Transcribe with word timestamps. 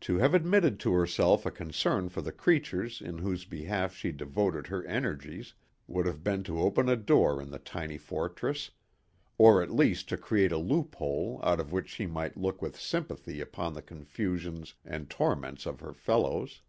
To 0.00 0.16
have 0.16 0.32
admitted 0.32 0.80
to 0.80 0.94
herself 0.94 1.44
a 1.44 1.50
concern 1.50 2.08
for 2.08 2.22
the 2.22 2.32
creatures 2.32 3.02
in 3.02 3.18
whose 3.18 3.44
behalf 3.44 3.94
she 3.94 4.10
devoted 4.10 4.68
her 4.68 4.82
energies 4.86 5.52
would 5.86 6.06
have 6.06 6.24
been 6.24 6.42
to 6.44 6.62
open 6.62 6.88
a 6.88 6.96
door 6.96 7.42
in 7.42 7.50
the 7.50 7.58
tiny 7.58 7.98
fortress, 7.98 8.70
or 9.36 9.60
at 9.62 9.70
least 9.70 10.08
to 10.08 10.16
create 10.16 10.50
a 10.50 10.56
loophole 10.56 11.40
out 11.42 11.60
of 11.60 11.72
which 11.72 11.90
she 11.90 12.06
might 12.06 12.38
look 12.38 12.62
with 12.62 12.80
sympathy 12.80 13.42
upon 13.42 13.74
the 13.74 13.82
confusions 13.82 14.76
and 14.82 15.10
torments 15.10 15.66
of 15.66 15.80
her 15.80 15.92
fellows. 15.92 16.62